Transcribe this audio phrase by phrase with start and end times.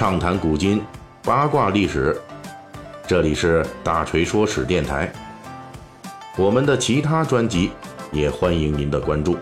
[0.00, 0.80] 畅谈古今，
[1.22, 2.18] 八卦历史。
[3.06, 5.12] 这里是大锤说史电台。
[6.38, 7.70] 我们的其他专辑
[8.10, 9.36] 也欢迎您的关注。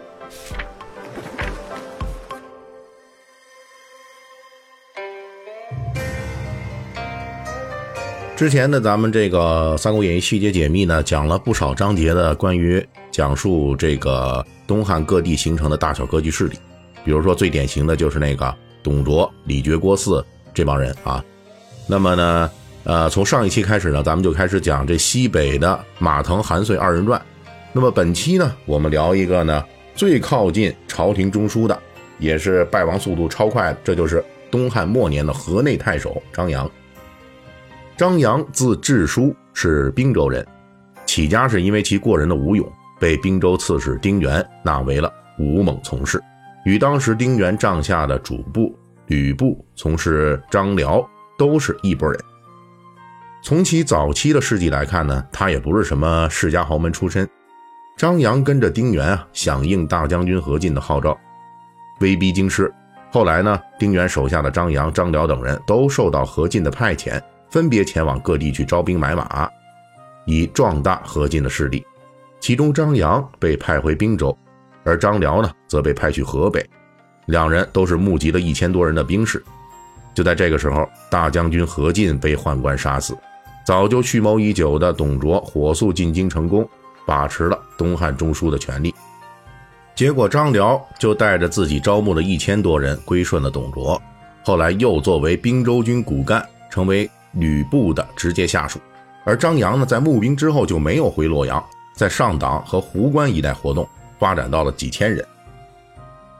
[8.36, 16.58] 之前的，咱们这个《三国演义》细节解密呢，讲了不少章节的关于讲述这个东汉各地形成的大小割据势力。
[17.04, 18.52] 比如说，最典型的就是那个
[18.82, 20.20] 董卓、李傕、郭汜
[20.58, 21.24] 这帮人啊。
[21.86, 22.50] 那么呢，
[22.82, 27.20] 呃，从上一期开始呢，咱们就开始讲这西北的马腾、韩遂二人传。
[27.72, 31.78] 那么本期呢，我们聊一个呢最靠近朝廷中枢的，
[32.18, 36.68] 也是败亡速度超快的，这就是东汉末年的河内太守张扬。
[37.96, 40.44] 张扬字志书，是滨州人，
[41.06, 46.20] 起家是因为其过人的武勇，被滨州刺史丁原纳为了武猛从事，
[46.64, 48.76] 与当时丁原帐下的主簿
[49.08, 51.06] 吕布从事张辽
[51.36, 52.18] 都是一拨人。
[53.42, 57.28] 从其早期的事迹来看呢，他也不是什么世家豪门出身。
[57.96, 61.18] 张扬跟着丁原啊，响应大将军何进的号召，
[62.00, 62.72] 威逼京师。
[63.10, 67.20] 后来呢，丁原手下的张扬、张辽等人都受到何进的派遣。
[67.50, 69.48] 分别前往各地去招兵买马，
[70.26, 71.82] 以壮大何进的势力。
[72.40, 74.36] 其中张扬被派回滨州，
[74.84, 76.62] 而张辽呢，则被派去河北。
[77.28, 79.40] 两人都是募集了一千多人的兵士。
[80.12, 83.16] 就在这个时候，大将军何进被宦官杀死。
[83.64, 86.68] 早就蓄谋已久的董卓火速进京成功，
[87.06, 88.92] 把持了东汉中枢的权力。
[89.94, 94.02] 结果张辽就带着自己招募的一千多人归顺了董卓，
[94.42, 97.08] 后来又作为滨州军骨干，成为。
[97.32, 98.80] 吕布的直接下属，
[99.22, 101.62] 而张扬呢，在募兵之后就没有回洛阳，
[101.94, 103.86] 在上党和壶关一带活动，
[104.18, 105.22] 发展到了几千人。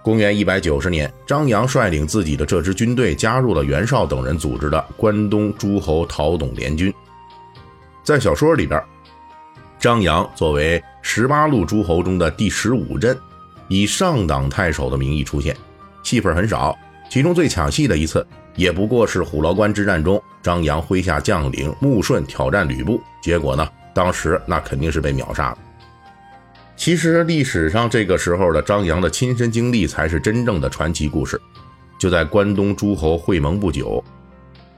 [0.02, 6.92] 公元一百九十年，张扬率领自己的这支军队加入了袁绍等人组织的关东诸侯讨董联军。
[8.02, 8.82] 在小说里边，
[9.78, 13.18] 张扬作为十八路诸侯中的第十五镇，
[13.68, 15.54] 以上党太守的名义出现，
[16.02, 16.74] 戏份很少。
[17.10, 20.22] 其中最抢戏的一次，也不过是虎牢关之战中。
[20.42, 23.68] 张扬麾下将领穆顺挑战吕布，结果呢？
[23.94, 25.58] 当时那肯定是被秒杀了。
[26.78, 31.38] 其实历史上这个时候的张扬的亲身经历才是真正的传奇故事。
[31.98, 34.02] 就在关东诸侯会盟不久，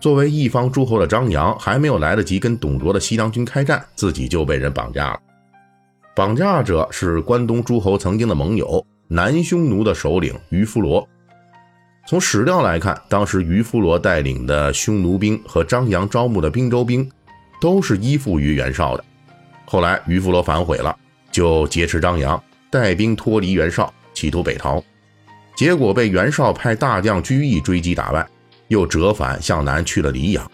[0.00, 5.20] 作为一方诸侯的张扬还没有来得及跟董卓的西凉军开战，自己就被人绑架了。
[6.16, 11.06] 绑架者是关东诸侯曾经的盟友南匈奴的首领于夫罗。
[12.08, 17.06] 从史料来看，当时于夫罗带领的匈奴兵和张扬招募的滨州兵，
[17.60, 19.04] 都是依附于袁绍的。
[19.66, 20.96] 后来于夫罗反悔了，
[21.30, 24.82] 就劫持张扬，带兵脱离袁绍，企图北逃。
[25.56, 28.26] 结果被袁绍派大将居易追击打败，
[28.68, 30.50] 又折返向南去了黎阳，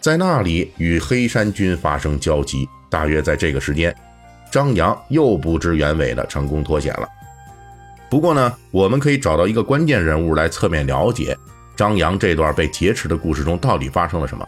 [0.00, 2.68] 在那里与黑山军发生交集。
[2.88, 3.94] 大约在这个时间，
[4.50, 7.08] 张扬又不知原委的成功脱险了。
[8.10, 11.36] 不过呢，我们可以找到一个关键人物来侧面了解
[11.76, 14.44] 张扬这段被劫持的故事中到底发生了什么。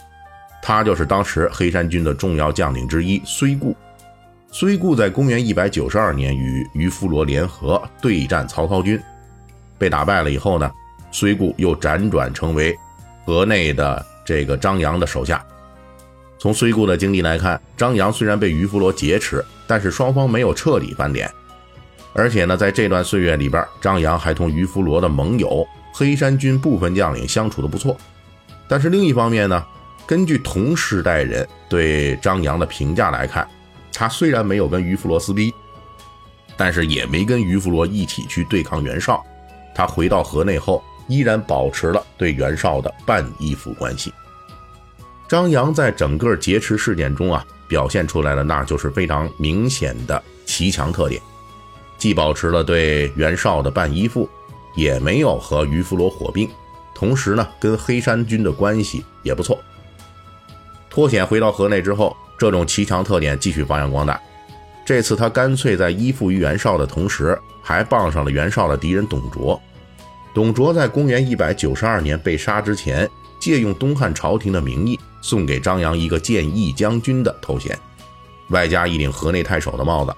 [0.61, 3.77] 他就是当时黑山军的重要将领之一崔固。
[4.55, 9.01] 崔固在公元一百九十二年与于夫罗联合对战曹操军，
[9.79, 10.71] 被打败了以后呢，
[11.11, 12.79] 崔固又辗转成为
[13.25, 15.43] 河内的这个张扬的手下。
[16.39, 21.31] 从崔固的经历来看，张扬虽然被于夫罗劫持，但是双方没有彻底翻脸。
[22.13, 27.97] 而且呢，在这段岁月里边，张扬还同于夫罗的盟友黑山军部分将领相处的不错。
[28.69, 29.65] 但是另一方面呢，
[30.07, 33.49] 根据同时代人对张扬的评价来看，
[33.93, 35.53] 他虽然没有跟于夫罗撕逼，
[36.57, 39.25] 但是也没跟于夫罗一起去对抗袁绍。
[39.75, 44.13] 他回到河内后，依然保持了对袁绍的半依附关系。
[45.29, 51.21] 张扬在整个劫持事件中啊，表现出来的那就是非常明显的骑墙特点。
[51.97, 54.29] 既保持了对袁绍的半依附，
[54.75, 56.51] 也没有和于夫罗火并，
[56.95, 59.59] 同时呢，跟黑山军的关系也不错。
[60.91, 64.21] 脱险回到河内之后，这种骑墙特点继续发扬光大。
[64.85, 69.63] 这次他干脆在依附于袁绍的同时，还傍上了袁绍的敌人董卓。
[70.35, 73.09] 董卓在公元一百九十二年被杀之前，
[73.39, 77.79] 借用东汉朝廷的名义，送给张扬一个建义将军的头衔，
[78.49, 80.13] 外加一顶河内太守的帽子。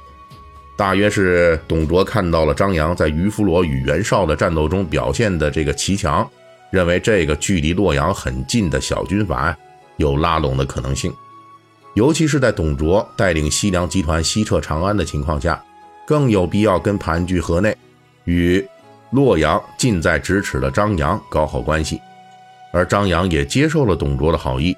[0.76, 6.26] 大约是董卓看到了张扬在于夫罗与袁绍的战斗中表现的这个骑墙，
[6.70, 9.54] 认为这个距离洛阳很近的小军阀
[9.98, 11.12] 有拉拢的可能性，
[11.94, 15.62] 尤其是在董卓带领西凉集团西撤长安的情况下，
[16.06, 17.76] 更有必要跟盘踞河内、
[18.24, 18.64] 与
[19.10, 22.00] 洛阳近在咫尺的张扬搞好关系。
[22.72, 24.76] 而张扬也接受了董卓的好意。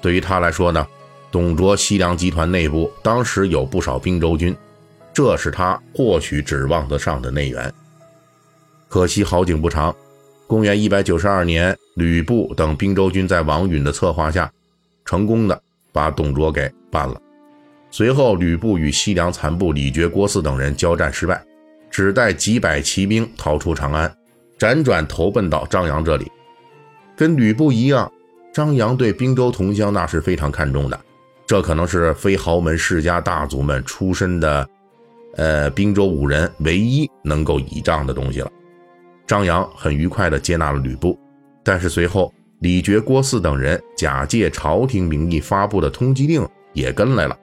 [0.00, 0.86] 对于他来说呢，
[1.32, 4.56] 董卓西凉集团内部当时有不少并州军，
[5.12, 7.72] 这是他或许指望得上的内援。
[8.88, 9.92] 可惜好景不长，
[10.46, 14.52] 公元一百九十二年，吕布等并州军在王允的策划下，
[15.04, 15.60] 成功的
[15.92, 17.20] 把董卓给办了。
[17.90, 21.44] 随后，吕布与西凉残部李傕、郭汜等人交战失败，
[21.90, 24.10] 只带几百骑兵逃出长安，
[24.58, 26.30] 辗转投奔到张扬这里。
[27.14, 28.10] 跟吕布一样，
[28.52, 30.98] 张扬对滨州同乡那是非常看重的，
[31.46, 34.66] 这可能是非豪门世家大族们出身的，
[35.36, 38.50] 呃，滨州五人唯一能够倚仗的东西了。
[39.26, 41.18] 张扬很愉快地接纳了吕布，
[41.62, 47.36] 但是随后李傕、郭汜等人假借朝廷名义发布的通缉令也跟来了。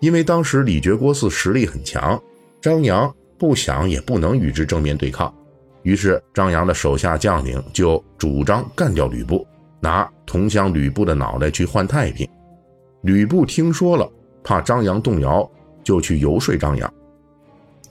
[0.00, 2.22] 因为当时李傕郭汜实力很强，
[2.60, 5.34] 张扬不想也不能与之正面对抗，
[5.82, 9.46] 于是张扬的手下将领就主张干掉吕布，
[9.80, 12.28] 拿同乡吕布的脑袋去换太平。
[13.00, 14.06] 吕布听说了，
[14.44, 15.50] 怕张扬动摇，
[15.82, 16.94] 就去游说张扬。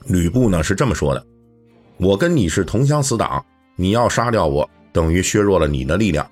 [0.06, 1.26] 吕布呢是这么说的
[1.98, 3.44] ：“我跟你是同乡死党，
[3.74, 6.24] 你要杀掉我，等于削弱了你的力量，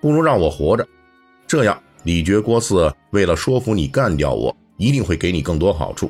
[0.00, 0.86] 不如让我活着。
[1.46, 6.08] 这样，李傕郭汜为了说服你干掉我。”一定会给你更多好处。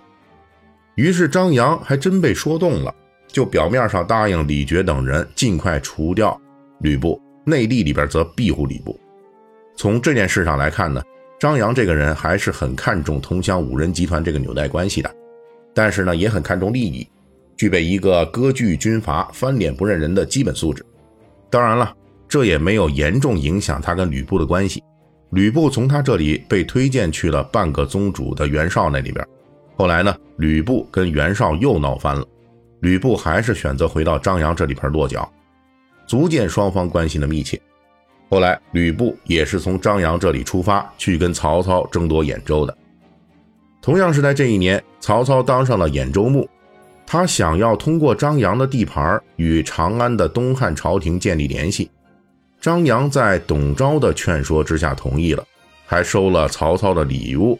[0.94, 2.94] 于是张扬还真被说动了，
[3.26, 6.38] 就表面上答应李傕等人尽快除掉
[6.80, 9.00] 吕布，内地里边则庇护吕布。
[9.74, 11.02] 从这件事上来看呢，
[11.40, 15.10] 张扬这个人还是很看重同乡五人集团这个纽带关系的，
[15.72, 17.08] 但是呢，也很看重利益，
[17.56, 20.84] 具备一个割据军阀、翻脸不认人的基本素质。
[21.48, 21.90] 当然了，
[22.28, 24.82] 这也没有严重影响他跟吕布的关系。
[25.30, 29.26] 吕布从他这里被推荐去了半个宗主的袁绍那里边，
[29.76, 32.24] 后来呢，吕布跟袁绍又闹翻了，
[32.80, 35.30] 吕布还是选择回到张扬这里边落脚，
[36.06, 37.60] 足见双方关系的密切。
[38.30, 42.76] 后来吕布也是从张扬这里出发去跟曹操争夺兖州的。
[43.80, 46.48] 同样是在这一年，曹操当上了兖州牧，
[47.06, 51.90] 他想要通过张扬的地盘与长安的东汉朝廷建立联系。
[52.60, 55.44] 张扬在董昭的劝说之下同意了，
[55.86, 57.58] 还收了曹操的礼物。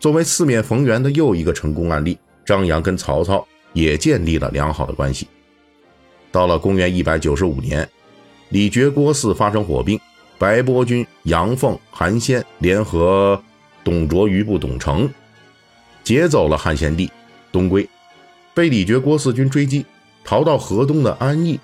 [0.00, 5.28] 作为四面逢源的又一个成功案例，张扬跟曹操也建立了良好的关系。
[6.32, 7.86] 到了公元一百九十五年，
[8.48, 10.00] 李傕郭汜发生火并，
[10.38, 13.38] 白波军杨凤、韩先联合
[13.84, 15.08] 董卓余部董承，
[16.02, 17.10] 劫走了汉献帝，
[17.52, 17.86] 东归，
[18.54, 19.84] 被李傕郭汜军追击，
[20.24, 21.60] 逃到河东的安邑。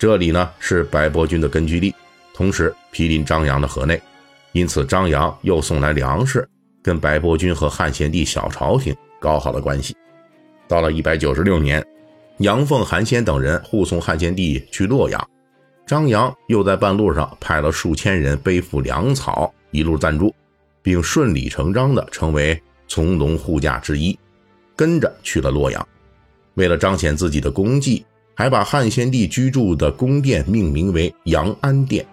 [0.00, 1.94] 这里呢是白波军的根据地，
[2.32, 4.00] 同时毗邻张扬的河内，
[4.52, 6.48] 因此张扬又送来粮食，
[6.82, 9.94] 跟白波军和汉献帝小朝廷搞好了关系。
[10.66, 11.86] 到了一百九十六年，
[12.38, 15.28] 杨凤、韩先等人护送汉献帝去洛阳，
[15.86, 20.34] 张扬又在半路上派了数千人背负粮草一路赞助，
[20.80, 22.58] 并顺理成章地成为
[22.88, 24.18] 从龙护驾之一，
[24.74, 25.86] 跟着去了洛阳。
[26.54, 28.02] 为了彰显自己的功绩。
[28.40, 32.06] 还把汉献帝居住的宫殿命名为阳安殿。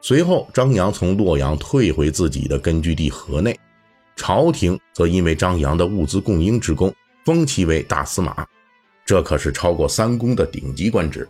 [0.00, 3.58] 随后，张扬从洛阳退回自己的根据地河内，
[4.14, 6.94] 朝廷则因为张扬的物资供应之功，
[7.24, 8.46] 封其为大司马，
[9.04, 11.28] 这可是超过三公的顶级官职。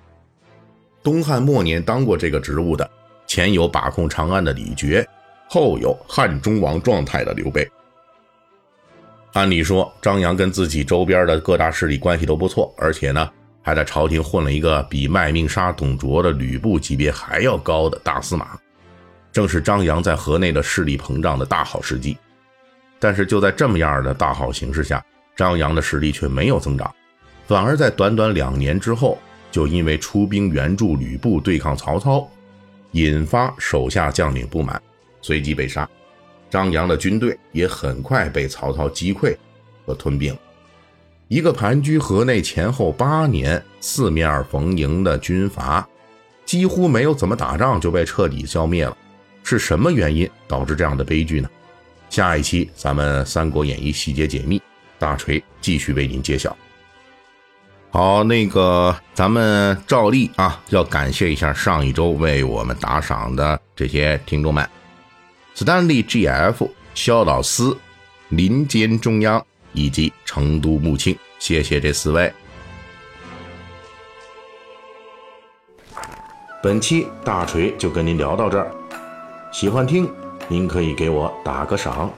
[1.02, 2.90] 东汉末年当过这个职务的，
[3.26, 5.02] 前有把控长安的李傕，
[5.48, 7.66] 后有汉中王状态的刘备。
[9.32, 13.26] 按理说，张扬跟自己周边的各大势力关系都不错，而且呢。
[13.62, 18.58] 还在朝廷混了一个比卖命杀董卓的吕布级别还要高的大司马，
[19.32, 22.16] 正是张扬在河内的势力膨胀的大好时机。
[22.98, 25.04] 但是就在这么样的大好形势下，
[25.34, 26.92] 张扬的实力却没有增长，
[27.46, 29.18] 反而在短短两年之后，
[29.50, 32.28] 就因为出兵援助吕布对抗曹操，
[32.92, 34.80] 引发手下将领不满，
[35.20, 35.88] 随即被杀。
[36.50, 39.34] 张扬的军队也很快被曹操击溃
[39.86, 40.36] 和吞并。
[41.32, 45.88] 一个盘踞河内前后八年、四面逢迎的军阀，
[46.44, 48.94] 几乎没有怎么打仗就被彻底消灭了。
[49.42, 51.48] 是什么原因导致这样的悲剧呢？
[52.10, 54.60] 下一期咱们《三国演义》细节解密，
[54.98, 56.54] 大锤继续为您揭晓。
[57.88, 64.68] 好，那个咱们照例啊，要感谢一下上一周为我们打赏的这些听众们
[65.56, 67.74] ：Stanley GF、肖老师、
[68.28, 69.42] 林间中央。
[69.72, 72.32] 以及成都木青，谢谢这四位。
[76.62, 78.70] 本期大锤就跟您聊到这儿，
[79.52, 80.08] 喜欢听
[80.48, 82.12] 您可以给我打个赏。